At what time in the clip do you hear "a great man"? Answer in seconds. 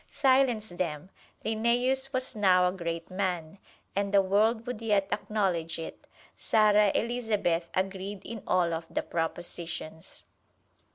2.67-3.59